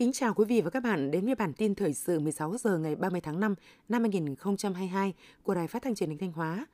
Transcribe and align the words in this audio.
Kính 0.00 0.12
chào 0.12 0.34
quý 0.34 0.44
vị 0.44 0.60
và 0.60 0.70
các 0.70 0.82
bạn 0.82 1.10
đến 1.10 1.24
với 1.24 1.34
bản 1.34 1.52
tin 1.52 1.74
thời 1.74 1.94
sự 1.94 2.20
16 2.20 2.56
giờ 2.58 2.78
ngày 2.78 2.96
30 2.96 3.20
tháng 3.20 3.40
5 3.40 3.54
năm 3.88 4.02
2022 4.02 5.14
của 5.42 5.54
Đài 5.54 5.68
Phát 5.68 5.82
thanh 5.82 5.94
Truyền 5.94 6.08
hình 6.08 6.18
Thanh 6.18 6.32
Hóa. 6.32 6.66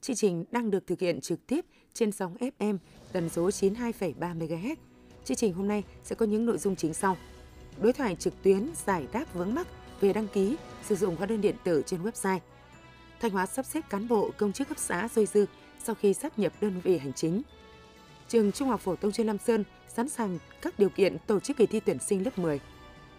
Chương 0.00 0.16
trình 0.16 0.44
đang 0.50 0.70
được 0.70 0.86
thực 0.86 1.00
hiện 1.00 1.20
trực 1.20 1.46
tiếp 1.46 1.64
trên 1.94 2.12
sóng 2.12 2.36
FM 2.58 2.78
tần 3.12 3.28
số 3.28 3.48
92,3 3.48 4.38
MHz. 4.38 4.76
Chương 5.24 5.36
trình 5.36 5.52
hôm 5.52 5.68
nay 5.68 5.84
sẽ 6.04 6.14
có 6.14 6.26
những 6.26 6.46
nội 6.46 6.58
dung 6.58 6.76
chính 6.76 6.94
sau. 6.94 7.16
Đối 7.80 7.92
thoại 7.92 8.16
trực 8.16 8.42
tuyến 8.42 8.68
giải 8.86 9.06
đáp 9.12 9.24
vướng 9.34 9.54
mắc 9.54 9.66
về 10.00 10.12
đăng 10.12 10.28
ký 10.28 10.56
sử 10.82 10.94
dụng 10.94 11.16
hóa 11.16 11.26
đơn 11.26 11.40
điện 11.40 11.56
tử 11.64 11.82
trên 11.86 12.02
website. 12.02 12.38
Thanh 13.24 13.32
Hóa 13.32 13.46
sắp 13.46 13.66
xếp 13.66 13.80
cán 13.90 14.08
bộ 14.08 14.30
công 14.36 14.52
chức 14.52 14.68
cấp 14.68 14.78
xã 14.78 15.08
dôi 15.14 15.26
dư 15.26 15.46
sau 15.84 15.94
khi 15.94 16.14
sát 16.14 16.38
nhập 16.38 16.52
đơn 16.60 16.80
vị 16.82 16.98
hành 16.98 17.12
chính. 17.12 17.42
Trường 18.28 18.52
Trung 18.52 18.68
học 18.68 18.80
phổ 18.80 18.96
thông 18.96 19.12
chuyên 19.12 19.26
Lam 19.26 19.38
Sơn 19.38 19.64
sẵn 19.88 20.08
sàng 20.08 20.38
các 20.62 20.78
điều 20.78 20.88
kiện 20.88 21.16
tổ 21.26 21.40
chức 21.40 21.56
kỳ 21.56 21.66
thi 21.66 21.80
tuyển 21.80 21.98
sinh 21.98 22.24
lớp 22.24 22.38
10 22.38 22.60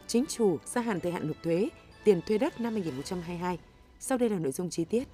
chính 0.08 0.26
chủ 0.26 0.58
gia 0.66 0.82
hạn 0.82 0.99
thời 0.99 1.12
hạn 1.12 1.27
nộp 1.27 1.44
thuế, 1.44 1.70
tiền 2.04 2.22
thuê 2.22 2.38
đất 2.38 2.62
năm 2.62 2.73
2022. 2.73 3.60
Sau 3.99 4.18
đây 4.18 4.30
là 4.30 4.40
nội 4.40 4.52
dung 4.52 4.70
chi 4.70 4.86
tiết. 4.86 5.08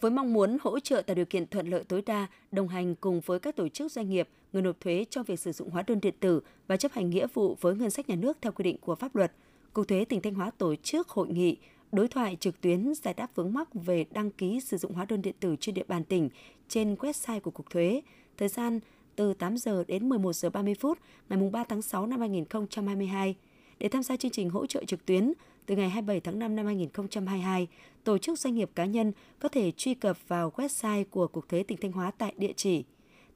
Với 0.00 0.10
mong 0.10 0.32
muốn 0.32 0.58
hỗ 0.60 0.80
trợ 0.80 1.02
tạo 1.02 1.14
điều 1.14 1.26
kiện 1.26 1.46
thuận 1.46 1.66
lợi 1.66 1.84
tối 1.84 2.02
đa, 2.06 2.26
đồng 2.52 2.68
hành 2.68 2.94
cùng 2.94 3.20
với 3.20 3.38
các 3.38 3.56
tổ 3.56 3.68
chức 3.68 3.92
doanh 3.92 4.10
nghiệp, 4.10 4.28
người 4.52 4.62
nộp 4.62 4.80
thuế 4.80 5.04
trong 5.10 5.24
việc 5.24 5.40
sử 5.40 5.52
dụng 5.52 5.70
hóa 5.70 5.82
đơn 5.86 6.00
điện 6.00 6.14
tử 6.20 6.40
và 6.66 6.76
chấp 6.76 6.92
hành 6.92 7.10
nghĩa 7.10 7.26
vụ 7.34 7.56
với 7.60 7.74
ngân 7.74 7.90
sách 7.90 8.08
nhà 8.08 8.16
nước 8.16 8.38
theo 8.40 8.52
quy 8.52 8.62
định 8.62 8.78
của 8.78 8.94
pháp 8.94 9.16
luật, 9.16 9.32
Cục 9.72 9.88
Thuế 9.88 10.04
tỉnh 10.04 10.20
Thanh 10.20 10.34
Hóa 10.34 10.50
tổ 10.58 10.74
chức 10.74 11.08
hội 11.08 11.28
nghị 11.28 11.56
đối 11.92 12.08
thoại 12.08 12.36
trực 12.40 12.60
tuyến 12.60 12.94
giải 12.94 13.14
đáp 13.14 13.30
vướng 13.34 13.52
mắc 13.52 13.68
về 13.74 14.04
đăng 14.10 14.30
ký 14.30 14.60
sử 14.60 14.76
dụng 14.76 14.94
hóa 14.94 15.04
đơn 15.04 15.22
điện 15.22 15.34
tử 15.40 15.56
trên 15.60 15.74
địa 15.74 15.84
bàn 15.88 16.04
tỉnh 16.04 16.28
trên 16.68 16.94
website 16.94 17.40
của 17.40 17.50
Cục 17.50 17.70
Thuế. 17.70 18.02
Thời 18.36 18.48
gian 18.48 18.80
từ 19.16 19.34
8 19.34 19.56
giờ 19.56 19.84
đến 19.88 20.08
11 20.08 20.32
giờ 20.32 20.50
30 20.50 20.74
phút 20.74 20.98
ngày 21.28 21.50
3 21.52 21.64
tháng 21.64 21.82
6 21.82 22.06
năm 22.06 22.20
2022. 22.20 23.34
Để 23.78 23.88
tham 23.88 24.02
gia 24.02 24.16
chương 24.16 24.30
trình 24.30 24.50
hỗ 24.50 24.66
trợ 24.66 24.84
trực 24.84 25.06
tuyến, 25.06 25.32
từ 25.66 25.76
ngày 25.76 25.90
27 25.90 26.20
tháng 26.20 26.38
5 26.38 26.56
năm 26.56 26.66
2022, 26.66 27.68
tổ 28.04 28.18
chức 28.18 28.38
doanh 28.38 28.54
nghiệp 28.54 28.70
cá 28.74 28.84
nhân 28.84 29.12
có 29.38 29.48
thể 29.48 29.72
truy 29.76 29.94
cập 29.94 30.28
vào 30.28 30.52
website 30.56 31.04
của 31.10 31.26
Cục 31.26 31.48
Thuế 31.48 31.62
tỉnh 31.62 31.78
Thanh 31.80 31.92
Hóa 31.92 32.10
tại 32.18 32.34
địa 32.36 32.52
chỉ 32.56 32.84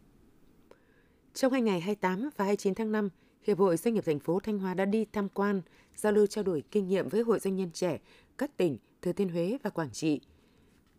Trong 1.35 1.53
hai 1.53 1.63
ngày 1.63 1.81
28 1.81 2.31
và 2.37 2.45
29 2.45 2.75
tháng 2.75 2.93
5, 2.93 3.09
Hiệp 3.47 3.59
hội 3.59 3.77
Doanh 3.77 3.95
nghiệp 3.95 4.05
thành 4.07 4.21
phố 4.21 4.41
Thanh 4.41 4.59
Hóa 4.59 4.75
đã 4.75 4.85
đi 4.85 5.05
tham 5.13 5.29
quan, 5.29 5.63
giao 5.97 6.13
lưu 6.13 6.27
trao 6.27 6.45
đổi 6.45 6.63
kinh 6.71 6.89
nghiệm 6.89 7.09
với 7.09 7.23
hội 7.23 7.39
doanh 7.39 7.57
nhân 7.57 7.71
trẻ 7.73 7.99
các 8.39 8.57
tỉnh 8.57 8.79
Thừa 9.03 9.13
Thiên 9.13 9.29
Huế 9.29 9.59
và 9.63 9.71
Quảng 9.71 9.91
Trị. 9.93 10.21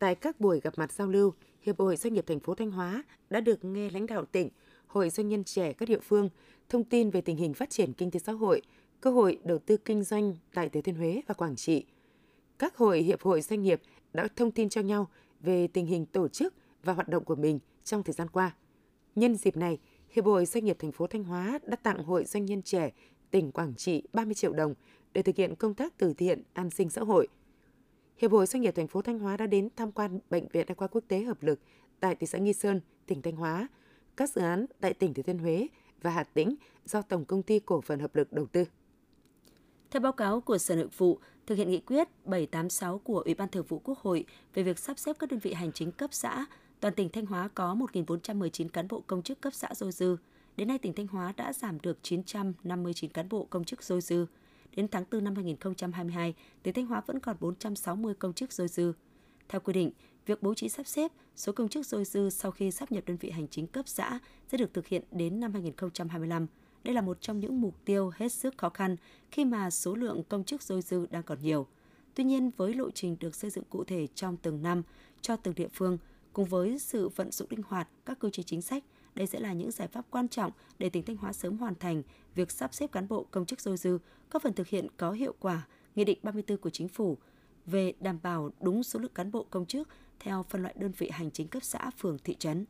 Tại 0.01 0.15
các 0.15 0.39
buổi 0.39 0.59
gặp 0.59 0.73
mặt 0.77 0.91
giao 0.91 1.07
lưu, 1.07 1.33
Hiệp 1.61 1.79
hội 1.79 1.95
Doanh 1.95 2.13
nghiệp 2.13 2.27
thành 2.27 2.39
phố 2.39 2.55
Thanh 2.55 2.71
Hóa 2.71 3.03
đã 3.29 3.41
được 3.41 3.65
nghe 3.65 3.89
lãnh 3.89 4.05
đạo 4.05 4.25
tỉnh, 4.25 4.49
Hội 4.87 5.09
doanh 5.09 5.29
nhân 5.29 5.43
trẻ 5.43 5.73
các 5.73 5.89
địa 5.89 5.99
phương 5.99 6.29
thông 6.69 6.83
tin 6.83 7.09
về 7.09 7.21
tình 7.21 7.37
hình 7.37 7.53
phát 7.53 7.69
triển 7.69 7.93
kinh 7.93 8.11
tế 8.11 8.19
xã 8.19 8.31
hội, 8.31 8.61
cơ 9.01 9.11
hội 9.11 9.39
đầu 9.43 9.59
tư 9.59 9.77
kinh 9.77 10.03
doanh 10.03 10.35
tại 10.53 10.69
Thừa 10.69 10.81
Thiên 10.81 10.95
Huế 10.95 11.21
và 11.27 11.33
Quảng 11.33 11.55
Trị– 11.55 11.85
các 12.61 12.77
hội 12.77 12.99
hiệp 12.99 13.21
hội 13.21 13.41
doanh 13.41 13.61
nghiệp 13.61 13.81
đã 14.13 14.27
thông 14.35 14.51
tin 14.51 14.69
cho 14.69 14.81
nhau 14.81 15.07
về 15.39 15.67
tình 15.67 15.85
hình 15.85 16.05
tổ 16.05 16.27
chức 16.27 16.53
và 16.83 16.93
hoạt 16.93 17.07
động 17.07 17.23
của 17.23 17.35
mình 17.35 17.59
trong 17.83 18.03
thời 18.03 18.13
gian 18.13 18.27
qua. 18.29 18.55
Nhân 19.15 19.35
dịp 19.35 19.57
này, 19.57 19.79
Hiệp 20.09 20.25
hội 20.25 20.45
Doanh 20.45 20.65
nghiệp 20.65 20.75
thành 20.79 20.91
phố 20.91 21.07
Thanh 21.07 21.23
Hóa 21.23 21.59
đã 21.67 21.75
tặng 21.75 22.03
Hội 22.03 22.25
Doanh 22.25 22.45
nhân 22.45 22.61
trẻ 22.61 22.91
tỉnh 23.31 23.51
Quảng 23.51 23.75
Trị 23.75 24.03
30 24.13 24.33
triệu 24.33 24.53
đồng 24.53 24.73
để 25.13 25.21
thực 25.21 25.35
hiện 25.35 25.55
công 25.55 25.73
tác 25.73 25.97
từ 25.97 26.13
thiện 26.13 26.43
an 26.53 26.69
sinh 26.69 26.89
xã 26.89 27.01
hội. 27.01 27.27
Hiệp 28.21 28.31
hội 28.31 28.45
Doanh 28.45 28.61
nghiệp 28.61 28.75
thành 28.75 28.87
phố 28.87 29.01
Thanh 29.01 29.19
Hóa 29.19 29.37
đã 29.37 29.47
đến 29.47 29.69
tham 29.75 29.91
quan 29.91 30.19
Bệnh 30.29 30.47
viện 30.47 30.65
Đa 30.67 30.75
khoa 30.75 30.87
Quốc 30.87 31.03
tế 31.07 31.23
Hợp 31.23 31.43
lực 31.43 31.59
tại 31.99 32.15
thị 32.15 32.27
xã 32.27 32.37
Nghi 32.37 32.53
Sơn, 32.53 32.81
tỉnh 33.05 33.21
Thanh 33.21 33.35
Hóa, 33.35 33.67
các 34.17 34.29
dự 34.29 34.41
án 34.41 34.65
tại 34.79 34.93
tỉnh 34.93 35.13
Thừa 35.13 35.23
Thiên 35.23 35.37
Huế 35.37 35.67
và 36.01 36.11
Hà 36.11 36.23
Tĩnh 36.23 36.55
do 36.85 37.01
Tổng 37.01 37.25
Công 37.25 37.43
ty 37.43 37.59
Cổ 37.59 37.81
phần 37.81 37.99
Hợp 37.99 38.15
lực 38.15 38.33
đầu 38.33 38.45
tư. 38.45 38.65
Theo 39.91 39.99
báo 40.01 40.11
cáo 40.11 40.41
của 40.41 40.57
Sở 40.57 40.75
Nội 40.75 40.87
vụ, 40.97 41.19
thực 41.45 41.55
hiện 41.55 41.69
nghị 41.69 41.79
quyết 41.79 42.07
786 42.25 42.99
của 42.99 43.19
Ủy 43.19 43.33
ban 43.33 43.49
Thường 43.49 43.65
vụ 43.67 43.79
Quốc 43.79 43.99
hội 43.99 44.25
về 44.53 44.63
việc 44.63 44.79
sắp 44.79 44.99
xếp 44.99 45.15
các 45.19 45.29
đơn 45.29 45.39
vị 45.39 45.53
hành 45.53 45.71
chính 45.71 45.91
cấp 45.91 46.09
xã, 46.13 46.45
toàn 46.79 46.93
tỉnh 46.93 47.09
Thanh 47.09 47.25
Hóa 47.25 47.49
có 47.53 47.75
1.419 47.93 48.69
cán 48.69 48.87
bộ 48.87 49.03
công 49.07 49.21
chức 49.21 49.41
cấp 49.41 49.53
xã 49.53 49.67
dôi 49.75 49.91
dư. 49.91 50.17
Đến 50.57 50.67
nay, 50.67 50.77
tỉnh 50.77 50.93
Thanh 50.93 51.07
Hóa 51.07 51.33
đã 51.37 51.53
giảm 51.53 51.81
được 51.81 51.97
959 52.01 53.11
cán 53.11 53.29
bộ 53.29 53.47
công 53.49 53.63
chức 53.63 53.83
dôi 53.83 54.01
dư. 54.01 54.25
Đến 54.75 54.87
tháng 54.87 55.03
4 55.11 55.23
năm 55.23 55.35
2022, 55.35 56.33
tỉnh 56.63 56.73
Thanh 56.73 56.85
Hóa 56.85 57.01
vẫn 57.05 57.19
còn 57.19 57.35
460 57.39 58.13
công 58.13 58.33
chức 58.33 58.53
dôi 58.53 58.67
dư. 58.67 58.93
Theo 59.49 59.61
quy 59.61 59.73
định, 59.73 59.91
việc 60.25 60.43
bố 60.43 60.53
trí 60.53 60.69
sắp 60.69 60.87
xếp 60.87 61.11
số 61.35 61.51
công 61.51 61.69
chức 61.69 61.85
dôi 61.85 62.05
dư 62.05 62.29
sau 62.29 62.51
khi 62.51 62.71
sắp 62.71 62.91
nhập 62.91 63.03
đơn 63.07 63.17
vị 63.17 63.29
hành 63.29 63.47
chính 63.47 63.67
cấp 63.67 63.87
xã 63.87 64.19
sẽ 64.51 64.57
được 64.57 64.73
thực 64.73 64.87
hiện 64.87 65.03
đến 65.11 65.39
năm 65.39 65.53
2025. 65.53 66.47
Đây 66.83 66.95
là 66.95 67.01
một 67.01 67.21
trong 67.21 67.39
những 67.39 67.61
mục 67.61 67.75
tiêu 67.85 68.11
hết 68.15 68.31
sức 68.31 68.57
khó 68.57 68.69
khăn 68.69 68.95
khi 69.31 69.45
mà 69.45 69.69
số 69.69 69.95
lượng 69.95 70.23
công 70.29 70.43
chức 70.43 70.61
dôi 70.63 70.81
dư 70.81 71.05
đang 71.11 71.23
còn 71.23 71.41
nhiều. 71.41 71.67
Tuy 72.15 72.23
nhiên, 72.23 72.51
với 72.57 72.73
lộ 72.73 72.91
trình 72.91 73.15
được 73.19 73.35
xây 73.35 73.49
dựng 73.49 73.63
cụ 73.69 73.83
thể 73.83 74.07
trong 74.15 74.37
từng 74.37 74.61
năm 74.61 74.83
cho 75.21 75.35
từng 75.35 75.55
địa 75.55 75.67
phương, 75.73 75.97
cùng 76.33 76.45
với 76.45 76.79
sự 76.79 77.09
vận 77.09 77.31
dụng 77.31 77.47
linh 77.51 77.63
hoạt 77.67 77.87
các 78.05 78.19
cơ 78.19 78.29
chế 78.29 78.43
chính 78.43 78.61
sách, 78.61 78.83
đây 79.15 79.27
sẽ 79.27 79.39
là 79.39 79.53
những 79.53 79.71
giải 79.71 79.87
pháp 79.87 80.05
quan 80.09 80.27
trọng 80.27 80.51
để 80.79 80.89
tỉnh 80.89 81.03
Thanh 81.03 81.17
Hóa 81.17 81.33
sớm 81.33 81.57
hoàn 81.57 81.75
thành 81.75 82.03
việc 82.35 82.51
sắp 82.51 82.73
xếp 82.73 82.91
cán 82.91 83.07
bộ 83.07 83.25
công 83.31 83.45
chức 83.45 83.61
dôi 83.61 83.77
dư, 83.77 83.97
có 84.29 84.39
phần 84.39 84.53
thực 84.53 84.67
hiện 84.67 84.87
có 84.97 85.11
hiệu 85.11 85.35
quả 85.39 85.67
Nghị 85.95 86.03
định 86.03 86.19
34 86.23 86.57
của 86.57 86.69
Chính 86.69 86.87
phủ 86.87 87.17
về 87.65 87.93
đảm 87.99 88.19
bảo 88.23 88.51
đúng 88.61 88.83
số 88.83 88.99
lượng 88.99 89.11
cán 89.15 89.31
bộ 89.31 89.45
công 89.49 89.65
chức 89.65 89.87
theo 90.19 90.43
phân 90.49 90.61
loại 90.61 90.75
đơn 90.77 90.91
vị 90.97 91.09
hành 91.13 91.31
chính 91.31 91.47
cấp 91.47 91.63
xã, 91.63 91.89
phường, 91.97 92.17
thị 92.23 92.35
trấn. 92.39 92.65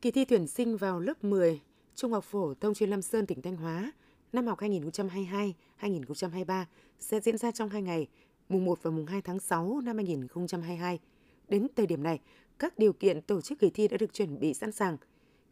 Kỳ 0.00 0.10
thi 0.10 0.24
tuyển 0.24 0.46
sinh 0.46 0.76
vào 0.76 1.00
lớp 1.00 1.24
10 1.24 1.60
Trung 1.94 2.12
học 2.12 2.24
phổ 2.24 2.54
thông 2.54 2.74
chuyên 2.74 2.90
Lam 2.90 3.02
Sơn 3.02 3.26
tỉnh 3.26 3.42
Thanh 3.42 3.56
Hóa 3.56 3.92
năm 4.32 4.46
học 4.46 4.60
2022-2023 5.80 6.64
sẽ 7.00 7.20
diễn 7.20 7.38
ra 7.38 7.50
trong 7.50 7.68
hai 7.68 7.82
ngày, 7.82 8.06
mùng 8.48 8.64
1 8.64 8.82
và 8.82 8.90
mùng 8.90 9.06
2 9.06 9.22
tháng 9.22 9.40
6 9.40 9.80
năm 9.80 9.96
2022. 9.96 10.98
Đến 11.48 11.66
thời 11.76 11.86
điểm 11.86 12.02
này, 12.02 12.20
các 12.58 12.78
điều 12.78 12.92
kiện 12.92 13.22
tổ 13.22 13.40
chức 13.40 13.58
kỳ 13.58 13.70
thi 13.70 13.88
đã 13.88 13.96
được 13.96 14.12
chuẩn 14.12 14.40
bị 14.40 14.54
sẵn 14.54 14.72
sàng. 14.72 14.96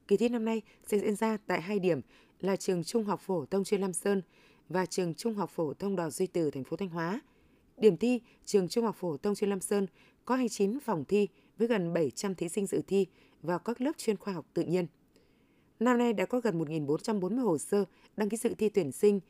Kỳ 0.08 0.16
thi 0.16 0.28
năm 0.28 0.44
nay 0.44 0.62
sẽ 0.86 0.98
diễn 0.98 1.16
ra 1.16 1.38
tại 1.46 1.60
hai 1.60 1.78
điểm 1.78 2.00
là 2.40 2.56
trường 2.56 2.84
Trung 2.84 3.04
học 3.04 3.20
phổ 3.20 3.46
thông 3.46 3.64
chuyên 3.64 3.80
Lam 3.80 3.92
Sơn 3.92 4.22
và 4.68 4.86
trường 4.86 5.14
Trung 5.14 5.34
học 5.34 5.50
phổ 5.50 5.74
thông 5.74 5.96
Đào 5.96 6.10
Duy 6.10 6.26
Từ 6.26 6.50
thành 6.50 6.64
phố 6.64 6.76
Thanh 6.76 6.88
Hóa. 6.88 7.20
Điểm 7.76 7.96
thi 7.96 8.20
trường 8.44 8.68
Trung 8.68 8.84
học 8.84 8.96
phổ 8.98 9.16
thông 9.16 9.34
chuyên 9.34 9.50
Lam 9.50 9.60
Sơn 9.60 9.86
có 10.24 10.36
29 10.36 10.80
phòng 10.80 11.04
thi 11.04 11.28
với 11.58 11.68
gần 11.68 11.92
700 11.92 12.34
thí 12.34 12.48
sinh 12.48 12.66
dự 12.66 12.82
thi 12.86 13.06
vào 13.42 13.58
các 13.58 13.80
lớp 13.80 13.92
chuyên 13.96 14.16
khoa 14.16 14.34
học 14.34 14.46
tự 14.54 14.62
nhiên. 14.62 14.86
Năm 15.80 15.98
nay 15.98 16.12
đã 16.12 16.26
có 16.26 16.40
gần 16.40 16.58
1.440 16.58 17.40
hồ 17.40 17.58
sơ 17.58 17.84
đăng 18.16 18.28
ký 18.28 18.36
dự 18.36 18.54
thi 18.58 18.68
tuyển 18.68 18.92
sinh 18.92 19.20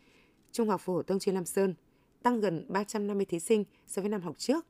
Trung 0.53 0.69
học 0.69 0.81
phổ 0.81 1.03
thông 1.03 1.19
chuyên 1.19 1.35
Lam 1.35 1.45
Sơn, 1.45 1.75
tăng 2.23 2.41
gần 2.41 2.65
350 2.69 3.27
thí 3.27 3.41
sinh 3.41 3.65
so 3.87 4.03
với 4.03 4.09
năm 4.09 4.21
học 4.21 4.39
trước. 4.39 4.67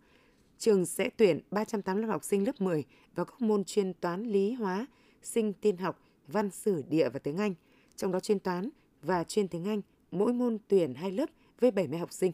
Trường 0.62 0.86
sẽ 0.86 1.10
tuyển 1.16 1.40
385 1.50 2.10
học 2.10 2.24
sinh 2.24 2.46
lớp 2.46 2.60
10 2.60 2.84
vào 3.14 3.26
các 3.26 3.42
môn 3.42 3.64
chuyên 3.64 3.94
toán, 3.94 4.22
lý, 4.22 4.52
hóa, 4.52 4.86
sinh, 5.22 5.52
tiên 5.52 5.76
học, 5.76 6.00
văn, 6.28 6.50
sử, 6.50 6.82
địa 6.88 7.08
và 7.08 7.18
tiếng 7.18 7.36
Anh. 7.36 7.54
Trong 7.96 8.12
đó 8.12 8.20
chuyên 8.20 8.38
toán 8.38 8.68
và 9.02 9.24
chuyên 9.24 9.48
tiếng 9.48 9.68
Anh, 9.68 9.80
mỗi 10.10 10.32
môn 10.32 10.58
tuyển 10.68 10.94
hai 10.94 11.10
lớp 11.10 11.30
với 11.60 11.70
70 11.70 11.98
học 11.98 12.12
sinh. 12.12 12.32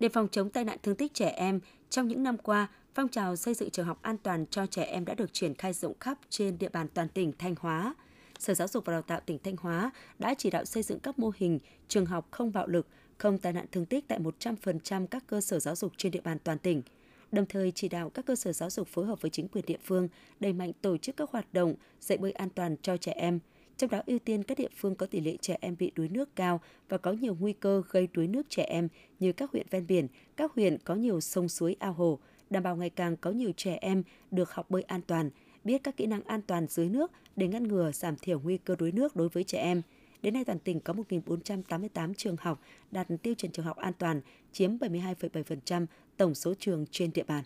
Để 0.00 0.08
phòng 0.08 0.28
chống 0.32 0.50
tai 0.50 0.64
nạn 0.64 0.78
thương 0.82 0.96
tích 0.96 1.14
trẻ 1.14 1.28
em, 1.28 1.60
trong 1.90 2.08
những 2.08 2.22
năm 2.22 2.38
qua, 2.38 2.68
phong 2.94 3.08
trào 3.08 3.36
xây 3.36 3.54
dựng 3.54 3.70
trường 3.70 3.86
học 3.86 3.98
an 4.02 4.16
toàn 4.18 4.46
cho 4.46 4.66
trẻ 4.66 4.82
em 4.82 5.04
đã 5.04 5.14
được 5.14 5.32
triển 5.32 5.54
khai 5.54 5.72
rộng 5.72 5.98
khắp 6.00 6.18
trên 6.28 6.58
địa 6.58 6.68
bàn 6.68 6.88
toàn 6.94 7.08
tỉnh 7.08 7.32
Thanh 7.38 7.54
Hóa– 7.60 7.94
Sở 8.38 8.54
Giáo 8.54 8.68
dục 8.68 8.84
và 8.84 8.92
Đào 8.92 9.02
tạo 9.02 9.20
tỉnh 9.26 9.38
Thanh 9.38 9.56
Hóa 9.56 9.90
đã 10.18 10.34
chỉ 10.38 10.50
đạo 10.50 10.64
xây 10.64 10.82
dựng 10.82 11.00
các 11.00 11.18
mô 11.18 11.32
hình 11.36 11.58
trường 11.88 12.06
học 12.06 12.28
không 12.30 12.52
bạo 12.52 12.66
lực, 12.66 12.86
không 13.18 13.38
tai 13.38 13.52
nạn 13.52 13.66
thương 13.72 13.86
tích 13.86 14.04
tại 14.08 14.18
100% 14.20 15.06
các 15.06 15.24
cơ 15.26 15.40
sở 15.40 15.58
giáo 15.58 15.76
dục 15.76 15.92
trên 15.96 16.12
địa 16.12 16.20
bàn 16.20 16.38
toàn 16.44 16.58
tỉnh. 16.58 16.82
Đồng 17.32 17.46
thời 17.46 17.70
chỉ 17.70 17.88
đạo 17.88 18.10
các 18.10 18.26
cơ 18.26 18.36
sở 18.36 18.52
giáo 18.52 18.70
dục 18.70 18.88
phối 18.88 19.06
hợp 19.06 19.20
với 19.20 19.30
chính 19.30 19.48
quyền 19.48 19.64
địa 19.66 19.78
phương 19.84 20.08
đẩy 20.40 20.52
mạnh 20.52 20.72
tổ 20.82 20.96
chức 20.96 21.16
các 21.16 21.30
hoạt 21.30 21.52
động 21.52 21.74
dạy 22.00 22.18
bơi 22.18 22.32
an 22.32 22.48
toàn 22.50 22.76
cho 22.82 22.96
trẻ 22.96 23.12
em, 23.12 23.38
trong 23.76 23.90
đó 23.90 24.02
ưu 24.06 24.18
tiên 24.18 24.42
các 24.42 24.58
địa 24.58 24.68
phương 24.76 24.94
có 24.94 25.06
tỷ 25.06 25.20
lệ 25.20 25.36
trẻ 25.40 25.56
em 25.60 25.76
bị 25.78 25.92
đuối 25.94 26.08
nước 26.08 26.36
cao 26.36 26.60
và 26.88 26.98
có 26.98 27.12
nhiều 27.12 27.36
nguy 27.40 27.52
cơ 27.52 27.82
gây 27.90 28.08
đuối 28.12 28.26
nước 28.26 28.46
trẻ 28.48 28.62
em 28.62 28.88
như 29.20 29.32
các 29.32 29.50
huyện 29.52 29.66
ven 29.70 29.86
biển, 29.86 30.08
các 30.36 30.52
huyện 30.52 30.78
có 30.78 30.94
nhiều 30.94 31.20
sông 31.20 31.48
suối 31.48 31.76
ao 31.78 31.92
hồ, 31.92 32.18
đảm 32.50 32.62
bảo 32.62 32.76
ngày 32.76 32.90
càng 32.90 33.16
có 33.16 33.30
nhiều 33.30 33.52
trẻ 33.56 33.78
em 33.80 34.02
được 34.30 34.50
học 34.52 34.70
bơi 34.70 34.82
an 34.82 35.00
toàn, 35.06 35.30
biết 35.64 35.82
các 35.84 35.96
kỹ 35.96 36.06
năng 36.06 36.22
an 36.22 36.42
toàn 36.42 36.66
dưới 36.68 36.88
nước 36.88 37.12
để 37.36 37.48
ngăn 37.48 37.68
ngừa 37.68 37.92
giảm 37.92 38.16
thiểu 38.16 38.40
nguy 38.40 38.58
cơ 38.58 38.76
đuối 38.78 38.92
nước 38.92 39.16
đối 39.16 39.28
với 39.28 39.44
trẻ 39.44 39.58
em. 39.58 39.82
Đến 40.22 40.34
nay 40.34 40.44
toàn 40.44 40.58
tỉnh 40.58 40.80
có 40.80 40.92
1.488 40.92 42.14
trường 42.14 42.36
học 42.40 42.60
đạt 42.90 43.06
tiêu 43.22 43.34
chuẩn 43.34 43.52
trường 43.52 43.64
học 43.64 43.76
an 43.76 43.92
toàn, 43.98 44.20
chiếm 44.52 44.76
72,7% 44.76 45.86
tổng 46.16 46.34
số 46.34 46.54
trường 46.54 46.86
trên 46.90 47.10
địa 47.14 47.24
bàn. 47.24 47.44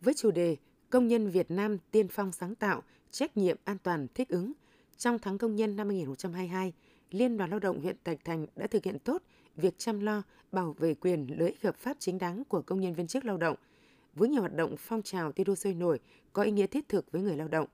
Với 0.00 0.14
chủ 0.14 0.30
đề 0.30 0.56
Công 0.90 1.08
nhân 1.08 1.30
Việt 1.30 1.50
Nam 1.50 1.78
tiên 1.90 2.08
phong 2.08 2.32
sáng 2.32 2.54
tạo, 2.54 2.82
trách 3.10 3.36
nhiệm 3.36 3.56
an 3.64 3.76
toàn 3.82 4.06
thích 4.14 4.28
ứng, 4.28 4.52
trong 4.96 5.18
tháng 5.18 5.38
công 5.38 5.56
nhân 5.56 5.76
năm 5.76 5.88
2022, 5.88 6.72
Liên 7.10 7.36
đoàn 7.36 7.50
Lao 7.50 7.58
động 7.58 7.80
huyện 7.80 7.96
Thạch 8.04 8.24
Thành 8.24 8.46
đã 8.56 8.66
thực 8.66 8.84
hiện 8.84 8.98
tốt 8.98 9.22
việc 9.56 9.74
chăm 9.78 10.00
lo, 10.00 10.22
bảo 10.52 10.72
vệ 10.78 10.94
quyền 10.94 11.26
lợi 11.38 11.48
ích 11.48 11.62
hợp 11.62 11.76
pháp 11.76 11.96
chính 12.00 12.18
đáng 12.18 12.44
của 12.44 12.62
công 12.62 12.80
nhân 12.80 12.94
viên 12.94 13.06
chức 13.06 13.24
lao 13.24 13.36
động, 13.36 13.56
với 14.14 14.28
nhiều 14.28 14.40
hoạt 14.40 14.54
động 14.54 14.74
phong 14.78 15.02
trào 15.02 15.32
thi 15.32 15.44
đua 15.44 15.54
sôi 15.54 15.74
nổi 15.74 16.00
có 16.32 16.42
ý 16.42 16.50
nghĩa 16.50 16.66
thiết 16.66 16.88
thực 16.88 17.12
với 17.12 17.22
người 17.22 17.36
lao 17.36 17.48
động. 17.48 17.66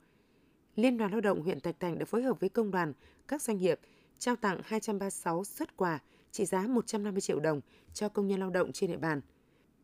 Liên 0.78 0.96
đoàn 0.96 1.10
Lao 1.10 1.20
động 1.20 1.42
huyện 1.42 1.60
Thạch 1.60 1.80
Thành 1.80 1.98
đã 1.98 2.04
phối 2.04 2.22
hợp 2.22 2.40
với 2.40 2.48
công 2.48 2.70
đoàn, 2.70 2.92
các 3.28 3.42
doanh 3.42 3.58
nghiệp 3.58 3.80
trao 4.18 4.36
tặng 4.36 4.60
236 4.64 5.44
xuất 5.44 5.76
quà 5.76 5.98
trị 6.30 6.44
giá 6.44 6.66
150 6.66 7.20
triệu 7.20 7.40
đồng 7.40 7.60
cho 7.94 8.08
công 8.08 8.26
nhân 8.26 8.40
lao 8.40 8.50
động 8.50 8.72
trên 8.72 8.90
địa 8.90 8.96
bàn. 8.96 9.20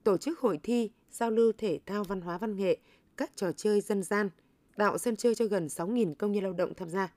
Tổ 0.04 0.16
chức 0.16 0.38
hội 0.38 0.58
thi, 0.62 0.90
giao 1.10 1.30
lưu 1.30 1.52
thể 1.58 1.80
thao 1.86 2.04
văn 2.04 2.20
hóa 2.20 2.38
văn 2.38 2.56
nghệ, 2.56 2.76
các 3.16 3.30
trò 3.36 3.52
chơi 3.52 3.80
dân 3.80 4.02
gian, 4.02 4.30
tạo 4.76 4.98
sân 4.98 5.16
chơi 5.16 5.34
cho 5.34 5.44
gần 5.44 5.66
6.000 5.66 6.14
công 6.14 6.32
nhân 6.32 6.44
lao 6.44 6.52
động 6.52 6.74
tham 6.74 6.88
gia. 6.88 7.12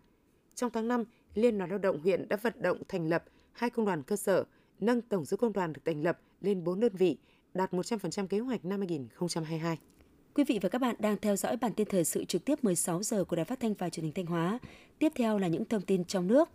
Trong 0.55 0.71
tháng 0.71 0.87
5, 0.87 1.03
Liên 1.33 1.57
đoàn 1.57 1.69
Lao 1.69 1.79
động 1.79 1.99
huyện 1.99 2.27
đã 2.27 2.35
vận 2.35 2.53
động 2.61 2.81
thành 2.87 3.07
lập 3.09 3.23
hai 3.51 3.69
công 3.69 3.85
đoàn 3.85 4.03
cơ 4.03 4.15
sở, 4.15 4.43
nâng 4.79 5.01
tổng 5.01 5.25
số 5.25 5.37
công 5.37 5.53
đoàn 5.53 5.73
được 5.73 5.81
thành 5.85 6.03
lập 6.03 6.19
lên 6.41 6.63
4 6.63 6.79
đơn 6.79 6.95
vị, 6.95 7.17
đạt 7.53 7.73
100% 7.73 8.27
kế 8.27 8.39
hoạch 8.39 8.65
năm 8.65 8.79
2022. 8.79 9.77
Quý 10.37 10.43
vị 10.43 10.59
và 10.61 10.69
các 10.69 10.81
bạn 10.81 10.95
đang 10.99 11.17
theo 11.21 11.35
dõi 11.35 11.57
bản 11.57 11.73
tin 11.73 11.87
thời 11.87 12.05
sự 12.05 12.25
trực 12.25 12.45
tiếp 12.45 12.63
16 12.63 13.03
giờ 13.03 13.23
của 13.23 13.35
Đài 13.35 13.45
Phát 13.45 13.59
thanh 13.59 13.73
và 13.73 13.89
Truyền 13.89 14.03
hình 14.03 14.13
Thanh 14.13 14.25
Hóa. 14.25 14.59
Tiếp 14.99 15.11
theo 15.15 15.37
là 15.37 15.47
những 15.47 15.65
thông 15.65 15.81
tin 15.81 16.03
trong 16.03 16.27
nước. 16.27 16.49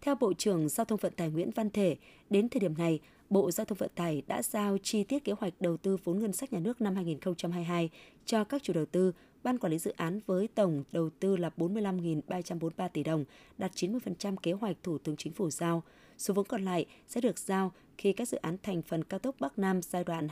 Theo 0.00 0.14
Bộ 0.14 0.32
trưởng 0.32 0.68
Giao 0.68 0.84
thông 0.84 0.98
Vận 0.98 1.12
tải 1.12 1.30
Nguyễn 1.30 1.50
Văn 1.50 1.70
Thể, 1.70 1.96
đến 2.30 2.48
thời 2.48 2.60
điểm 2.60 2.74
này, 2.78 3.00
Bộ 3.30 3.50
Giao 3.50 3.64
thông 3.64 3.78
Vận 3.78 3.90
tải 3.94 4.22
đã 4.26 4.42
giao 4.42 4.78
chi 4.82 5.04
tiết 5.04 5.24
kế 5.24 5.32
hoạch 5.32 5.52
đầu 5.60 5.76
tư 5.76 5.96
vốn 6.04 6.18
ngân 6.18 6.32
sách 6.32 6.52
nhà 6.52 6.58
nước 6.58 6.80
năm 6.80 6.94
2022 6.94 7.90
cho 8.24 8.44
các 8.44 8.62
chủ 8.62 8.72
đầu 8.72 8.86
tư, 8.86 9.12
ban 9.42 9.58
quản 9.58 9.72
lý 9.72 9.78
dự 9.78 9.92
án 9.96 10.20
với 10.26 10.48
tổng 10.54 10.84
đầu 10.92 11.10
tư 11.20 11.36
là 11.36 11.50
45.343 11.56 12.88
tỷ 12.88 13.02
đồng, 13.02 13.24
đạt 13.58 13.72
90% 13.74 14.36
kế 14.36 14.52
hoạch 14.52 14.76
Thủ 14.82 14.98
tướng 14.98 15.16
Chính 15.16 15.32
phủ 15.32 15.50
giao. 15.50 15.82
Số 16.18 16.34
vốn 16.34 16.46
còn 16.46 16.62
lại 16.62 16.86
sẽ 17.06 17.20
được 17.20 17.38
giao 17.38 17.72
khi 17.98 18.12
các 18.12 18.28
dự 18.28 18.36
án 18.36 18.56
thành 18.62 18.82
phần 18.82 19.04
cao 19.04 19.18
tốc 19.18 19.36
Bắc 19.40 19.58
Nam 19.58 19.82
giai 19.82 20.04
đoạn 20.04 20.28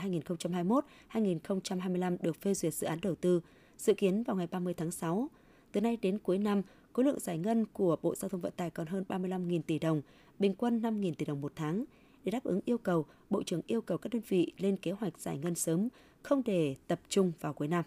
2021-2025 1.13 2.17
được 2.23 2.41
phê 2.41 2.55
duyệt 2.55 2.75
dự 2.75 2.87
án 2.87 2.99
đầu 3.03 3.15
tư, 3.15 3.41
dự 3.79 3.95
kiến 3.95 4.23
vào 4.23 4.37
ngày 4.37 4.47
30 4.47 4.75
tháng 4.75 4.91
6. 4.91 5.29
Từ 5.73 5.81
nay 5.81 5.97
đến 6.03 6.19
cuối 6.19 6.39
năm, 6.39 6.63
khối 6.93 7.05
lượng 7.05 7.21
giải 7.21 7.39
ngân 7.39 7.67
của 7.73 7.97
Bộ 8.03 8.15
Giao 8.15 8.29
thông 8.29 8.41
Vận 8.41 8.53
tải 8.57 8.71
còn 8.71 8.87
hơn 8.87 9.05
35.000 9.09 9.61
tỷ 9.67 9.79
đồng, 9.79 10.03
bình 10.39 10.55
quân 10.55 10.81
5.000 10.81 11.15
tỷ 11.15 11.27
đồng 11.27 11.41
một 11.41 11.53
tháng. 11.57 11.85
Để 12.25 12.31
đáp 12.31 12.45
ứng 12.45 12.61
yêu 12.65 12.79
cầu, 12.79 13.07
Bộ 13.31 13.43
trưởng 13.43 13.61
yêu 13.67 13.81
cầu 13.81 13.99
các 13.99 14.13
đơn 14.13 14.23
vị 14.29 14.53
lên 14.59 14.77
kế 14.77 14.91
hoạch 14.91 15.19
giải 15.19 15.39
ngân 15.39 15.55
sớm, 15.55 15.89
không 16.23 16.43
để 16.45 16.75
tập 16.87 17.01
trung 17.09 17.33
vào 17.41 17.53
cuối 17.53 17.69
năm. 17.69 17.85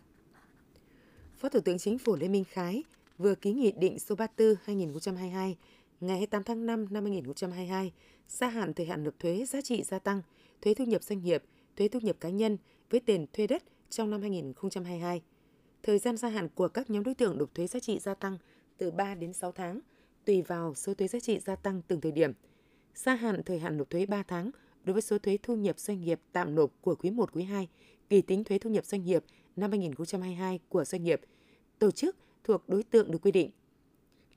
Phó 1.38 1.50
Thủ 1.50 1.60
tướng 1.60 1.78
Chính 1.78 1.98
phủ 1.98 2.16
Lê 2.16 2.28
Minh 2.28 2.44
Khái 2.44 2.84
vừa 3.18 3.36
ký 3.36 3.54
nghị 3.54 3.72
định 3.72 4.00
số 4.00 4.16
34/2022 4.16 5.54
ngày 6.00 6.18
28 6.18 6.44
tháng 6.44 6.66
5 6.66 6.86
năm 6.90 7.04
2022 7.04 7.92
gia 8.28 8.50
hạn 8.50 8.74
thời 8.74 8.86
hạn 8.86 9.04
nộp 9.04 9.20
thuế 9.20 9.46
giá 9.46 9.62
trị 9.62 9.84
gia 9.84 10.00
tăng, 10.00 10.22
thuế 10.62 10.74
thu 10.74 10.86
nhập 10.86 11.04
doanh 11.04 11.24
nghiệp, 11.24 11.44
thuế 11.76 11.88
thu 11.88 12.00
nhập 12.00 12.16
cá 12.20 12.30
nhân 12.30 12.58
với 12.90 13.00
tiền 13.00 13.26
thuê 13.34 13.48
đất 13.48 13.64
trong 13.90 14.10
năm 14.10 14.22
2022. 14.22 15.22
Thời 15.84 16.00
gian 16.00 16.18
gia 16.18 16.30
hạn 16.30 16.50
của 16.56 16.68
các 16.68 16.90
nhóm 16.90 17.04
đối 17.04 17.16
tượng 17.16 17.38
nộp 17.38 17.56
thuế 17.56 17.68
giá 17.68 17.80
trị 17.80 18.00
gia 18.00 18.14
tăng 18.14 18.38
từ 18.78 18.92
3 18.92 19.16
đến 19.16 19.34
6 19.34 19.52
tháng, 19.52 19.80
tùy 20.26 20.42
vào 20.42 20.76
số 20.76 20.94
thuế 20.94 21.08
giá 21.08 21.20
trị 21.20 21.40
gia 21.40 21.56
tăng 21.56 21.82
từng 21.88 22.02
thời 22.02 22.12
điểm. 22.12 22.34
Gia 22.96 23.16
hạn 23.16 23.42
thời 23.46 23.60
hạn 23.60 23.78
nộp 23.78 23.90
thuế 23.90 24.06
3 24.06 24.24
tháng 24.24 24.52
đối 24.84 24.94
với 24.94 25.02
số 25.02 25.18
thuế 25.18 25.38
thu 25.44 25.56
nhập 25.56 25.80
doanh 25.80 26.02
nghiệp 26.02 26.20
tạm 26.32 26.56
nộp 26.56 26.72
của 26.82 26.96
quý 26.96 27.12
1, 27.12 27.32
quý 27.34 27.44
2, 27.44 27.68
kỳ 28.10 28.22
tính 28.22 28.44
thuế 28.44 28.58
thu 28.58 28.70
nhập 28.70 28.86
doanh 28.86 29.06
nghiệp 29.06 29.24
năm 29.56 29.72
2022 29.72 30.60
của 30.70 30.86
doanh 30.86 31.04
nghiệp, 31.04 31.22
tổ 31.80 31.92
chức 31.92 32.16
thuộc 32.44 32.70
đối 32.70 32.84
tượng 32.84 33.12
được 33.12 33.20
quy 33.22 33.32
định. 33.32 33.52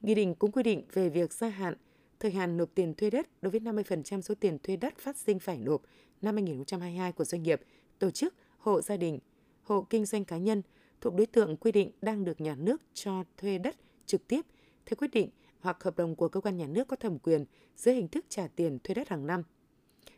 Nghị 0.00 0.14
định 0.14 0.34
cũng 0.34 0.52
quy 0.52 0.62
định 0.62 0.84
về 0.92 1.08
việc 1.08 1.32
gia 1.32 1.48
hạn 1.48 1.74
thời 2.20 2.30
hạn 2.30 2.56
nộp 2.56 2.68
tiền 2.74 2.94
thuê 2.94 3.10
đất 3.10 3.26
đối 3.42 3.50
với 3.50 3.60
50% 3.60 4.20
số 4.20 4.34
tiền 4.34 4.58
thuê 4.62 4.76
đất 4.76 4.98
phát 4.98 5.16
sinh 5.16 5.38
phải 5.38 5.58
nộp 5.58 5.82
năm 6.22 6.34
2022 6.34 7.12
của 7.12 7.24
doanh 7.24 7.42
nghiệp, 7.42 7.60
tổ 7.98 8.10
chức, 8.10 8.34
hộ 8.58 8.80
gia 8.80 8.96
đình, 8.96 9.18
hộ 9.62 9.86
kinh 9.90 10.04
doanh 10.04 10.24
cá 10.24 10.38
nhân 10.38 10.62
thuộc 11.00 11.14
đối 11.14 11.26
tượng 11.26 11.56
quy 11.56 11.72
định 11.72 11.90
đang 12.02 12.24
được 12.24 12.40
nhà 12.40 12.54
nước 12.54 12.82
cho 12.94 13.24
thuê 13.36 13.58
đất 13.58 13.76
trực 14.06 14.26
tiếp 14.26 14.40
theo 14.86 14.96
quyết 14.98 15.10
định 15.10 15.30
hoặc 15.60 15.84
hợp 15.84 15.96
đồng 15.96 16.16
của 16.16 16.28
cơ 16.28 16.40
quan 16.40 16.56
nhà 16.56 16.66
nước 16.66 16.88
có 16.88 16.96
thẩm 16.96 17.18
quyền 17.18 17.44
dưới 17.76 17.94
hình 17.94 18.08
thức 18.08 18.24
trả 18.28 18.48
tiền 18.48 18.78
thuê 18.84 18.94
đất 18.94 19.08
hàng 19.08 19.26
năm. 19.26 19.42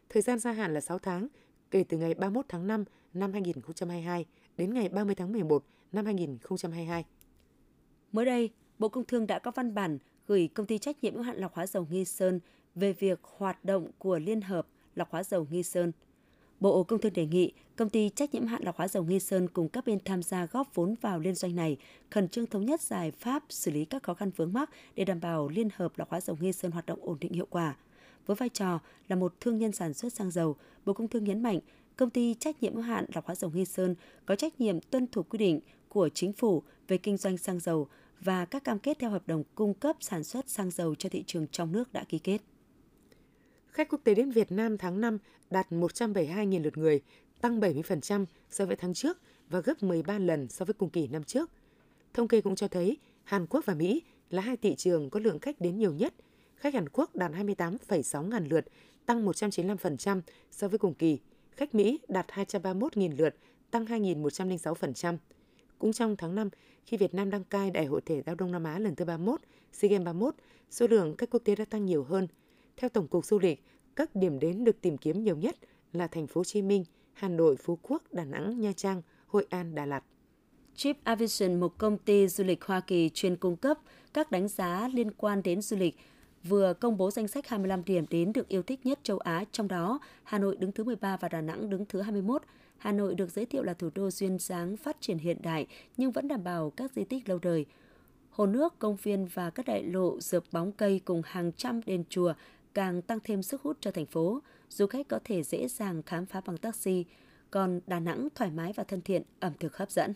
Thời 0.08 0.22
gian 0.22 0.38
gia 0.38 0.52
hạn 0.52 0.74
là 0.74 0.80
6 0.80 0.98
tháng, 0.98 1.28
kể 1.70 1.84
từ 1.88 1.98
ngày 1.98 2.14
31 2.14 2.44
tháng 2.48 2.66
5 2.66 2.84
năm 3.14 3.32
2022 3.32 4.26
đến 4.56 4.74
ngày 4.74 4.88
30 4.88 5.14
tháng 5.14 5.32
11 5.32 5.64
năm 5.92 6.04
2022. 6.04 7.04
Mới 8.12 8.24
đây, 8.24 8.50
Bộ 8.82 8.88
Công 8.88 9.04
Thương 9.04 9.26
đã 9.26 9.38
có 9.38 9.50
văn 9.50 9.74
bản 9.74 9.98
gửi 10.26 10.48
công 10.54 10.66
ty 10.66 10.78
trách 10.78 11.04
nhiệm 11.04 11.14
hữu 11.14 11.22
hạn 11.22 11.36
lọc 11.36 11.54
hóa 11.54 11.66
dầu 11.66 11.86
Nghi 11.90 12.04
Sơn 12.04 12.40
về 12.74 12.92
việc 12.92 13.20
hoạt 13.22 13.64
động 13.64 13.90
của 13.98 14.18
Liên 14.18 14.40
hợp 14.40 14.66
lọc 14.94 15.10
hóa 15.10 15.22
dầu 15.22 15.46
Nghi 15.50 15.62
Sơn. 15.62 15.92
Bộ 16.60 16.84
Công 16.84 17.00
Thương 17.00 17.12
đề 17.12 17.26
nghị 17.26 17.52
công 17.76 17.90
ty 17.90 18.08
trách 18.08 18.34
nhiệm 18.34 18.46
hạn 18.46 18.62
lọc 18.64 18.76
hóa 18.76 18.88
dầu 18.88 19.04
Nghi 19.04 19.20
Sơn 19.20 19.48
cùng 19.48 19.68
các 19.68 19.86
bên 19.86 19.98
tham 20.04 20.22
gia 20.22 20.46
góp 20.46 20.74
vốn 20.74 20.94
vào 21.00 21.18
liên 21.18 21.34
doanh 21.34 21.56
này, 21.56 21.76
khẩn 22.10 22.28
trương 22.28 22.46
thống 22.46 22.66
nhất 22.66 22.80
giải 22.80 23.10
pháp 23.10 23.44
xử 23.48 23.70
lý 23.70 23.84
các 23.84 24.02
khó 24.02 24.14
khăn 24.14 24.30
vướng 24.36 24.52
mắc 24.52 24.70
để 24.94 25.04
đảm 25.04 25.20
bảo 25.20 25.48
Liên 25.48 25.68
hợp 25.76 25.92
lọc 25.98 26.10
hóa 26.10 26.20
dầu 26.20 26.36
Nghi 26.40 26.52
Sơn 26.52 26.70
hoạt 26.70 26.86
động 26.86 26.98
ổn 27.02 27.16
định 27.20 27.32
hiệu 27.32 27.46
quả. 27.50 27.76
Với 28.26 28.34
vai 28.34 28.48
trò 28.48 28.78
là 29.08 29.16
một 29.16 29.34
thương 29.40 29.58
nhân 29.58 29.72
sản 29.72 29.94
xuất 29.94 30.12
xăng 30.12 30.30
dầu, 30.30 30.56
Bộ 30.84 30.92
Công 30.92 31.08
Thương 31.08 31.24
nhấn 31.24 31.42
mạnh 31.42 31.58
công 31.96 32.10
ty 32.10 32.34
trách 32.34 32.62
nhiệm 32.62 32.74
hữu 32.74 32.82
hạn 32.82 33.04
lọc 33.14 33.26
hóa 33.26 33.34
dầu 33.34 33.50
Nghi 33.54 33.64
Sơn 33.64 33.94
có 34.26 34.36
trách 34.36 34.60
nhiệm 34.60 34.80
tuân 34.80 35.06
thủ 35.06 35.22
quy 35.22 35.38
định 35.38 35.60
của 35.88 36.08
chính 36.08 36.32
phủ 36.32 36.62
về 36.88 36.98
kinh 36.98 37.16
doanh 37.16 37.38
xăng 37.38 37.60
dầu 37.60 37.88
và 38.24 38.44
các 38.44 38.64
cam 38.64 38.78
kết 38.78 38.98
theo 38.98 39.10
hợp 39.10 39.22
đồng 39.26 39.44
cung 39.54 39.74
cấp 39.74 39.96
sản 40.00 40.24
xuất 40.24 40.48
xăng 40.48 40.70
dầu 40.70 40.94
cho 40.94 41.08
thị 41.08 41.24
trường 41.26 41.46
trong 41.46 41.72
nước 41.72 41.92
đã 41.92 42.04
ký 42.04 42.18
kết. 42.18 42.38
Khách 43.66 43.88
quốc 43.88 44.00
tế 44.04 44.14
đến 44.14 44.30
Việt 44.30 44.52
Nam 44.52 44.78
tháng 44.78 45.00
5 45.00 45.18
đạt 45.50 45.66
172.000 45.70 46.62
lượt 46.62 46.78
người, 46.78 47.00
tăng 47.40 47.60
70% 47.60 48.26
so 48.50 48.66
với 48.66 48.76
tháng 48.76 48.94
trước 48.94 49.18
và 49.48 49.60
gấp 49.60 49.82
13 49.82 50.18
lần 50.18 50.48
so 50.48 50.64
với 50.64 50.74
cùng 50.74 50.90
kỳ 50.90 51.06
năm 51.06 51.24
trước. 51.24 51.50
Thống 52.14 52.28
kê 52.28 52.40
cũng 52.40 52.56
cho 52.56 52.68
thấy 52.68 52.96
Hàn 53.24 53.46
Quốc 53.46 53.66
và 53.66 53.74
Mỹ 53.74 54.02
là 54.30 54.42
hai 54.42 54.56
thị 54.56 54.74
trường 54.74 55.10
có 55.10 55.20
lượng 55.20 55.38
khách 55.38 55.60
đến 55.60 55.78
nhiều 55.78 55.92
nhất. 55.92 56.14
Khách 56.56 56.74
Hàn 56.74 56.88
Quốc 56.88 57.16
đạt 57.16 57.32
28,6 57.32 58.28
ngàn 58.28 58.48
lượt, 58.48 58.64
tăng 59.06 59.26
195% 59.26 60.20
so 60.50 60.68
với 60.68 60.78
cùng 60.78 60.94
kỳ. 60.94 61.18
Khách 61.50 61.74
Mỹ 61.74 62.00
đạt 62.08 62.26
231.000 62.28 63.16
lượt, 63.16 63.36
tăng 63.70 63.84
2.106%. 63.84 65.16
Cũng 65.82 65.92
trong 65.92 66.16
tháng 66.16 66.34
5, 66.34 66.48
khi 66.86 66.96
Việt 66.96 67.14
Nam 67.14 67.30
đăng 67.30 67.44
cai 67.44 67.70
Đại 67.70 67.86
hội 67.86 68.00
thể 68.06 68.22
thao 68.22 68.34
Đông 68.34 68.52
Nam 68.52 68.64
Á 68.64 68.78
lần 68.78 68.94
thứ 68.94 69.04
31, 69.04 69.40
SEA 69.72 69.88
Games 69.88 70.04
31, 70.04 70.34
số 70.70 70.86
lượng 70.86 71.16
khách 71.16 71.30
quốc 71.30 71.42
tế 71.44 71.54
đã 71.54 71.64
tăng 71.64 71.84
nhiều 71.84 72.04
hơn. 72.04 72.28
Theo 72.76 72.90
Tổng 72.90 73.08
cục 73.08 73.26
Du 73.26 73.38
lịch, 73.38 73.64
các 73.96 74.16
điểm 74.16 74.38
đến 74.38 74.64
được 74.64 74.80
tìm 74.80 74.98
kiếm 74.98 75.24
nhiều 75.24 75.36
nhất 75.36 75.56
là 75.92 76.06
thành 76.06 76.26
phố 76.26 76.38
Hồ 76.38 76.44
Chí 76.44 76.62
Minh, 76.62 76.84
Hà 77.12 77.28
Nội, 77.28 77.56
Phú 77.56 77.78
Quốc, 77.82 78.02
Đà 78.12 78.24
Nẵng, 78.24 78.60
Nha 78.60 78.72
Trang, 78.72 79.02
Hội 79.26 79.46
An, 79.50 79.74
Đà 79.74 79.86
Lạt. 79.86 80.04
Trip 80.74 80.96
Aviation, 81.04 81.60
một 81.60 81.78
công 81.78 81.98
ty 81.98 82.28
du 82.28 82.44
lịch 82.44 82.64
Hoa 82.64 82.80
Kỳ 82.80 83.10
chuyên 83.14 83.36
cung 83.36 83.56
cấp 83.56 83.78
các 84.14 84.30
đánh 84.30 84.48
giá 84.48 84.88
liên 84.92 85.10
quan 85.10 85.42
đến 85.42 85.62
du 85.62 85.76
lịch, 85.76 85.96
vừa 86.44 86.74
công 86.74 86.96
bố 86.96 87.10
danh 87.10 87.28
sách 87.28 87.48
25 87.48 87.84
điểm 87.84 88.04
đến 88.10 88.32
được 88.32 88.48
yêu 88.48 88.62
thích 88.62 88.86
nhất 88.86 88.98
châu 89.02 89.18
Á, 89.18 89.44
trong 89.52 89.68
đó 89.68 90.00
Hà 90.24 90.38
Nội 90.38 90.56
đứng 90.56 90.72
thứ 90.72 90.84
13 90.84 91.16
và 91.16 91.28
Đà 91.28 91.40
Nẵng 91.40 91.70
đứng 91.70 91.84
thứ 91.88 92.00
21. 92.00 92.42
Hà 92.78 92.92
Nội 92.92 93.14
được 93.14 93.30
giới 93.30 93.46
thiệu 93.46 93.62
là 93.62 93.74
thủ 93.74 93.90
đô 93.94 94.10
duyên 94.10 94.38
dáng 94.38 94.76
phát 94.76 94.96
triển 95.00 95.18
hiện 95.18 95.36
đại 95.42 95.66
nhưng 95.96 96.12
vẫn 96.12 96.28
đảm 96.28 96.44
bảo 96.44 96.72
các 96.76 96.92
di 96.92 97.04
tích 97.04 97.28
lâu 97.28 97.38
đời. 97.42 97.66
Hồ 98.30 98.46
nước, 98.46 98.78
công 98.78 98.96
viên 98.96 99.28
và 99.34 99.50
các 99.50 99.66
đại 99.66 99.82
lộ 99.82 100.20
dợp 100.20 100.44
bóng 100.52 100.72
cây 100.72 101.00
cùng 101.04 101.22
hàng 101.24 101.52
trăm 101.56 101.80
đền 101.86 102.04
chùa 102.08 102.34
càng 102.74 103.02
tăng 103.02 103.18
thêm 103.24 103.42
sức 103.42 103.62
hút 103.62 103.76
cho 103.80 103.90
thành 103.90 104.06
phố. 104.06 104.42
Du 104.68 104.86
khách 104.86 105.08
có 105.08 105.20
thể 105.24 105.42
dễ 105.42 105.68
dàng 105.68 106.02
khám 106.02 106.26
phá 106.26 106.40
bằng 106.46 106.56
taxi, 106.56 107.04
còn 107.50 107.80
Đà 107.86 108.00
Nẵng 108.00 108.28
thoải 108.34 108.50
mái 108.50 108.72
và 108.76 108.84
thân 108.84 109.00
thiện, 109.00 109.22
ẩm 109.40 109.52
thực 109.60 109.76
hấp 109.76 109.90
dẫn. 109.90 110.14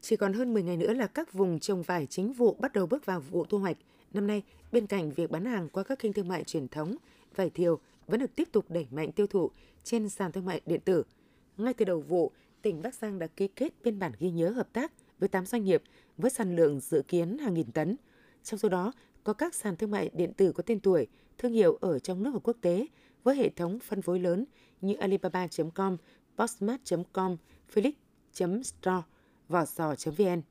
Chỉ 0.00 0.16
còn 0.16 0.32
hơn 0.32 0.54
10 0.54 0.62
ngày 0.62 0.76
nữa 0.76 0.92
là 0.92 1.06
các 1.06 1.32
vùng 1.32 1.60
trồng 1.60 1.82
vải 1.82 2.06
chính 2.06 2.32
vụ 2.32 2.56
bắt 2.58 2.72
đầu 2.72 2.86
bước 2.86 3.06
vào 3.06 3.20
vụ 3.20 3.44
thu 3.44 3.58
hoạch. 3.58 3.76
Năm 4.12 4.26
nay, 4.26 4.42
bên 4.72 4.86
cạnh 4.86 5.10
việc 5.10 5.30
bán 5.30 5.44
hàng 5.44 5.68
qua 5.68 5.82
các 5.82 5.98
kênh 5.98 6.12
thương 6.12 6.28
mại 6.28 6.44
truyền 6.44 6.68
thống, 6.68 6.96
vải 7.34 7.50
thiều 7.50 7.78
vẫn 8.06 8.20
được 8.20 8.34
tiếp 8.34 8.48
tục 8.52 8.64
đẩy 8.68 8.86
mạnh 8.90 9.12
tiêu 9.12 9.26
thụ 9.26 9.50
trên 9.84 10.08
sàn 10.08 10.32
thương 10.32 10.44
mại 10.44 10.60
điện 10.66 10.80
tử. 10.80 11.02
Ngay 11.56 11.74
từ 11.74 11.84
đầu 11.84 12.00
vụ, 12.00 12.32
tỉnh 12.62 12.82
Bắc 12.82 12.94
Giang 12.94 13.18
đã 13.18 13.26
ký 13.26 13.48
kết 13.48 13.72
biên 13.84 13.98
bản 13.98 14.12
ghi 14.18 14.30
nhớ 14.30 14.50
hợp 14.50 14.72
tác 14.72 14.92
với 15.18 15.28
8 15.28 15.46
doanh 15.46 15.64
nghiệp 15.64 15.82
với 16.16 16.30
sản 16.30 16.56
lượng 16.56 16.80
dự 16.80 17.02
kiến 17.08 17.38
hàng 17.38 17.54
nghìn 17.54 17.72
tấn. 17.72 17.96
Trong 18.42 18.58
số 18.58 18.68
đó, 18.68 18.92
có 19.24 19.32
các 19.32 19.54
sàn 19.54 19.76
thương 19.76 19.90
mại 19.90 20.10
điện 20.14 20.32
tử 20.32 20.52
có 20.52 20.62
tên 20.62 20.80
tuổi, 20.80 21.06
thương 21.38 21.52
hiệu 21.52 21.78
ở 21.80 21.98
trong 21.98 22.22
nước 22.22 22.30
và 22.34 22.40
quốc 22.42 22.56
tế 22.60 22.86
với 23.24 23.36
hệ 23.36 23.48
thống 23.48 23.78
phân 23.78 24.02
phối 24.02 24.18
lớn 24.18 24.44
như 24.80 24.94
Alibaba.com, 24.94 25.96
Postmart.com, 26.36 27.36
Felix.store, 27.74 29.02
vỏ 29.48 29.64
sò.vn. 29.64 30.42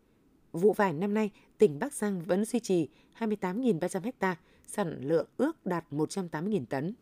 Vụ 0.51 0.73
vải 0.73 0.93
năm 0.93 1.13
nay, 1.13 1.31
tỉnh 1.57 1.79
Bắc 1.79 1.93
Giang 1.93 2.21
vẫn 2.21 2.45
duy 2.45 2.59
trì 2.59 2.89
28.300 3.19 4.11
ha, 4.19 4.35
sản 4.67 4.99
lượng 5.01 5.27
ước 5.37 5.65
đạt 5.65 5.85
180.000 5.91 6.65
tấn. 6.69 6.93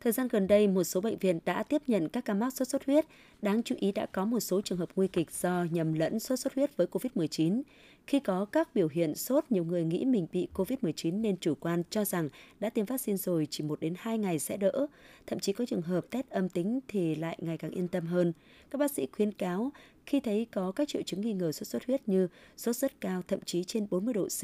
Thời 0.00 0.12
gian 0.12 0.28
gần 0.28 0.46
đây, 0.46 0.68
một 0.68 0.84
số 0.84 1.00
bệnh 1.00 1.18
viện 1.18 1.38
đã 1.44 1.62
tiếp 1.62 1.82
nhận 1.86 2.08
các 2.08 2.24
ca 2.24 2.34
mắc 2.34 2.52
sốt 2.52 2.68
xuất 2.68 2.86
huyết. 2.86 3.06
Đáng 3.42 3.62
chú 3.62 3.74
ý 3.78 3.92
đã 3.92 4.06
có 4.06 4.24
một 4.24 4.40
số 4.40 4.60
trường 4.60 4.78
hợp 4.78 4.88
nguy 4.96 5.08
kịch 5.08 5.30
do 5.30 5.66
nhầm 5.70 5.92
lẫn 5.92 6.20
sốt 6.20 6.38
xuất 6.38 6.54
huyết 6.54 6.76
với 6.76 6.86
COVID-19. 6.86 7.62
Khi 8.06 8.20
có 8.20 8.44
các 8.44 8.74
biểu 8.74 8.88
hiện 8.88 9.14
sốt, 9.14 9.44
nhiều 9.50 9.64
người 9.64 9.84
nghĩ 9.84 10.04
mình 10.04 10.26
bị 10.32 10.48
COVID-19 10.54 11.20
nên 11.20 11.36
chủ 11.36 11.54
quan 11.54 11.82
cho 11.90 12.04
rằng 12.04 12.28
đã 12.60 12.70
tiêm 12.70 12.84
vaccine 12.84 13.16
rồi 13.16 13.46
chỉ 13.50 13.64
1 13.64 13.80
đến 13.80 13.94
2 13.98 14.18
ngày 14.18 14.38
sẽ 14.38 14.56
đỡ. 14.56 14.86
Thậm 15.26 15.38
chí 15.38 15.52
có 15.52 15.66
trường 15.66 15.82
hợp 15.82 16.06
test 16.10 16.28
âm 16.30 16.48
tính 16.48 16.80
thì 16.88 17.14
lại 17.14 17.38
ngày 17.40 17.58
càng 17.58 17.70
yên 17.70 17.88
tâm 17.88 18.06
hơn. 18.06 18.32
Các 18.70 18.78
bác 18.78 18.90
sĩ 18.90 19.06
khuyến 19.12 19.32
cáo 19.32 19.72
khi 20.06 20.20
thấy 20.20 20.46
có 20.52 20.72
các 20.72 20.88
triệu 20.88 21.02
chứng 21.02 21.20
nghi 21.20 21.32
ngờ 21.32 21.52
sốt 21.52 21.68
xuất 21.68 21.86
huyết 21.86 22.08
như 22.08 22.28
sốt 22.56 22.76
rất 22.76 23.00
cao 23.00 23.22
thậm 23.28 23.40
chí 23.44 23.64
trên 23.64 23.86
40 23.90 24.14
độ 24.14 24.28
C, 24.28 24.42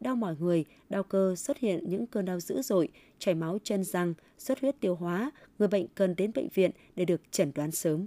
đau 0.00 0.16
mỏi 0.16 0.34
người, 0.40 0.64
đau 0.88 1.02
cơ, 1.02 1.36
xuất 1.36 1.58
hiện 1.58 1.84
những 1.88 2.06
cơn 2.06 2.24
đau 2.24 2.40
dữ 2.40 2.62
dội, 2.62 2.88
chảy 3.18 3.34
máu 3.34 3.58
chân 3.64 3.84
răng, 3.84 4.14
xuất 4.38 4.60
huyết 4.60 4.80
tiêu 4.80 4.94
hóa, 4.94 5.30
người 5.58 5.68
bệnh 5.68 5.86
cần 5.94 6.16
đến 6.16 6.32
bệnh 6.34 6.48
viện 6.48 6.70
để 6.96 7.04
được 7.04 7.20
chẩn 7.30 7.52
đoán 7.54 7.70
sớm. 7.70 8.06